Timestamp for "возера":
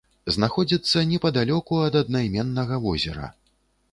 2.87-3.29